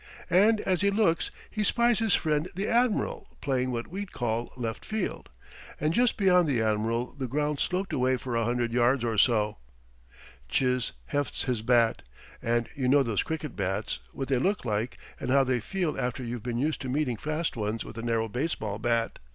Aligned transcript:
And 0.31 0.61
as 0.61 0.81
he 0.81 0.89
looks 0.89 1.29
he 1.51 1.63
spies 1.63 1.99
his 1.99 2.15
friend 2.15 2.49
the 2.55 2.67
admiral, 2.67 3.27
playing 3.39 3.69
what 3.69 3.85
we'd 3.87 4.11
call 4.11 4.51
left 4.57 4.83
field. 4.83 5.29
And 5.79 5.93
just 5.93 6.17
beyond 6.17 6.47
the 6.47 6.59
admiral 6.59 7.13
the 7.13 7.27
ground 7.27 7.59
sloped 7.59 7.93
away 7.93 8.17
for 8.17 8.35
a 8.35 8.43
hundred 8.43 8.73
yards 8.73 9.03
or 9.03 9.19
so. 9.19 9.59
Chiz 10.49 10.93
hefts 11.05 11.43
his 11.43 11.61
bat 11.61 12.01
and 12.41 12.67
you 12.73 12.87
know 12.87 13.03
those 13.03 13.21
cricket 13.21 13.55
bats, 13.55 13.99
what 14.11 14.27
they 14.27 14.39
look 14.39 14.65
like 14.65 14.97
and 15.19 15.29
how 15.29 15.43
they 15.43 15.59
feel 15.59 15.95
after 15.99 16.23
you've 16.23 16.41
been 16.41 16.57
used 16.57 16.81
to 16.81 16.89
meeting 16.89 17.15
fast 17.15 17.55
ones 17.55 17.85
with 17.85 17.95
a 17.95 18.01
narrow 18.01 18.27
baseball 18.27 18.79
bat. 18.79 19.19